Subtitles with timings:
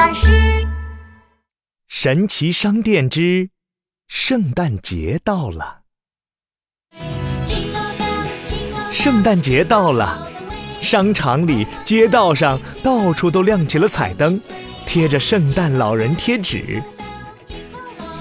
[0.00, 0.30] 巴士。
[1.86, 3.50] 神奇商店之
[4.08, 5.82] 圣诞节到了，
[8.90, 10.26] 圣诞节到了，
[10.80, 14.40] 商场里、街道上到处都亮起了彩灯，
[14.86, 16.82] 贴着圣诞老人贴纸。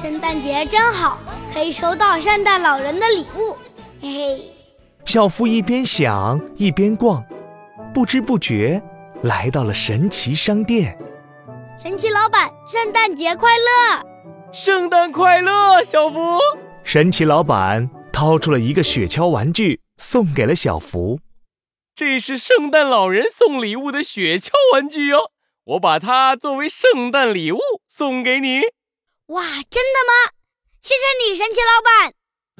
[0.02, 1.18] 圣诞节真好，
[1.54, 3.56] 可以收到圣诞老人的礼物，
[4.02, 4.54] 嘿嘿。
[5.06, 7.24] 小夫一边想一边逛，
[7.94, 8.84] 不知不觉
[9.24, 11.00] 来到了神奇商店。
[11.82, 14.06] 神奇老板，圣诞节快乐！
[14.52, 16.38] 圣诞快乐，小福！
[16.84, 21.22] 神奇老板掏出了一个雪橇玩具，送给了小福。
[21.96, 25.32] 这是圣诞老人送礼物的雪橇玩具哟，
[25.64, 28.60] 我把它作为圣诞礼物送给你。
[29.28, 30.34] 哇，真的吗？
[30.82, 32.14] 谢谢你，神奇老板。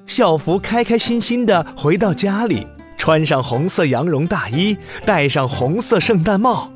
[0.08, 2.66] 小福开开心心地回到家里，
[2.98, 6.72] 穿上红色羊绒大衣，戴上红色圣诞帽。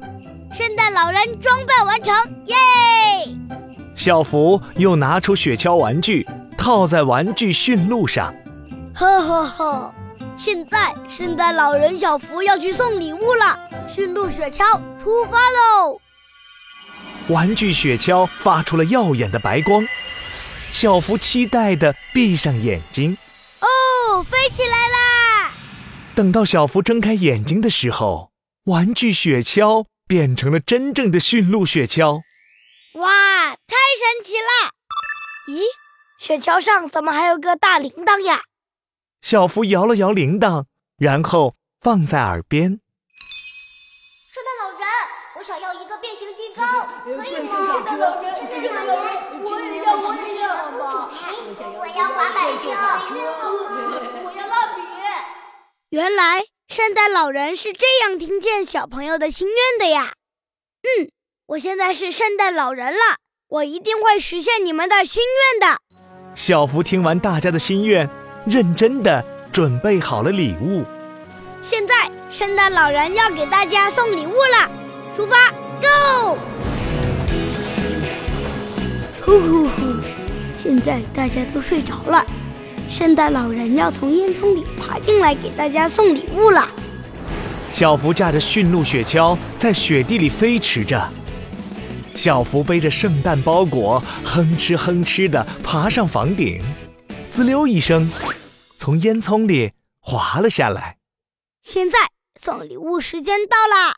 [0.54, 2.14] 圣诞老人装扮完成，
[2.46, 2.56] 耶！
[3.96, 8.32] 小福又拿出雪橇玩具，套在玩具驯鹿上。
[8.94, 9.94] 呵呵呵，
[10.38, 13.58] 现在圣诞老人小福要去送礼物了。
[13.90, 16.00] 驯鹿雪橇出发喽！
[17.30, 19.84] 玩具雪橇发出了耀眼的白光，
[20.72, 23.18] 小福期待地闭上眼睛。
[23.62, 25.52] 哦，飞起来啦！
[26.14, 28.30] 等到小福睁开眼睛的时候，
[28.66, 29.86] 玩具雪橇。
[30.14, 32.18] 变成了真正的驯鹿雪橇，
[33.02, 33.10] 哇，
[33.50, 34.70] 太神奇了！
[35.48, 35.64] 咦，
[36.20, 38.42] 雪橇上怎么还有个大铃铛呀？
[39.24, 40.66] 小福摇了摇铃铛，
[41.00, 42.80] 然后放在耳边。
[44.32, 44.88] 圣诞老人，
[45.38, 47.26] 我想要一个变形金刚，可以吗？
[47.26, 49.08] 圣诞老人，圣诞老人，
[49.42, 50.46] 我也要，我也要
[51.80, 52.70] 我要滑板车，
[54.24, 54.82] 我要蜡笔。
[55.90, 56.53] 原来。
[56.74, 60.14] 圣诞老人是这样听见小朋友的心愿的呀。
[60.82, 61.08] 嗯，
[61.46, 65.78] 我现在是圣诞老人了，我一定会实现你们的心愿的。
[66.34, 68.10] 小福听完大家的心愿，
[68.48, 70.84] 认真的准备好了礼物。
[71.62, 74.72] 现在圣诞老人要给大家送礼物了，
[75.16, 76.40] 出发，Go！
[79.24, 80.02] 呼呼呼，
[80.58, 82.26] 现在大家都睡着了。
[82.94, 86.70] 圣诞老人要从烟囱里爬进来给大家送礼物了。
[87.72, 91.10] 小福驾着驯鹿雪橇在雪地里飞驰着，
[92.14, 96.62] 小福背着圣诞包裹，哼哧哼哧地爬上房顶，
[97.32, 98.08] 滋溜一声，
[98.78, 100.98] 从烟囱里滑了下来。
[101.64, 101.98] 现在
[102.40, 103.96] 送礼物时间到啦！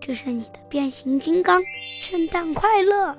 [0.00, 1.62] 这是你的变形金刚，
[2.00, 3.16] 圣诞快乐！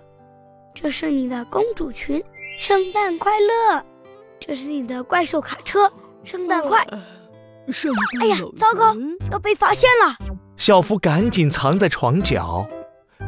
[0.76, 2.22] 这是你的公主裙，
[2.60, 3.86] 圣诞快乐！
[4.52, 5.90] 这是你的怪兽卡车，
[6.26, 6.86] 圣诞快！
[7.72, 8.94] 圣诞哎呀，糟糕，
[9.32, 10.14] 要被发现了！
[10.58, 12.68] 小福赶紧藏在床角。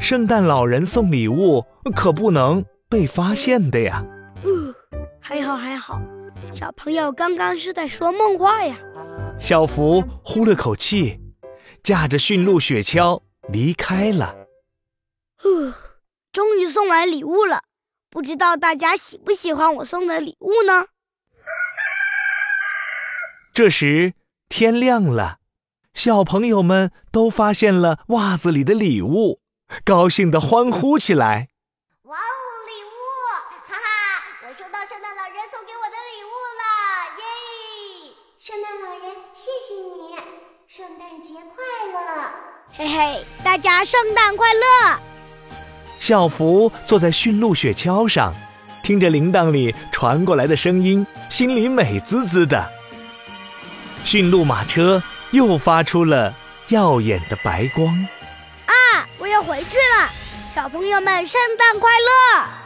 [0.02, 1.64] 圣诞老人送礼物
[1.96, 4.04] 可不能被发现的呀。
[4.44, 4.76] 呃，
[5.22, 6.02] 还好还好，
[6.52, 8.76] 小朋友刚刚是在说梦话呀。
[9.40, 11.22] 小福呼了口气，
[11.82, 14.36] 驾着驯鹿雪橇离开了。
[15.42, 15.74] 呃，
[16.34, 17.62] 终于送完礼物了，
[18.10, 20.88] 不知道大家喜不喜欢我送的礼物呢？
[23.54, 24.14] 这时
[24.50, 25.38] 天亮了，
[25.94, 29.42] 小朋友们都发现了袜子里的礼物，
[29.86, 31.50] 高兴地欢呼起来。
[32.06, 32.98] 哇哦，礼物！
[33.68, 33.86] 哈哈，
[34.42, 36.64] 我收到圣诞老人送给我的礼物了，
[37.20, 37.24] 耶！
[38.40, 40.18] 圣诞老人，谢谢你，
[40.68, 42.32] 圣诞节快乐！
[42.76, 45.00] 嘿嘿，大家圣诞快乐！
[46.00, 48.34] 小福坐在驯鹿雪橇上，
[48.82, 52.68] 听着铃铛里传过来的声音，心里美滋滋的。
[54.04, 56.34] 驯鹿马车又发出了
[56.68, 57.88] 耀眼的白光。
[58.66, 59.08] 啊！
[59.18, 60.10] 我要回去了，
[60.50, 62.63] 小朋友们，圣诞快乐！